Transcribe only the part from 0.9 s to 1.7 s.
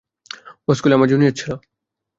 আমার জুনিয়র ছিল।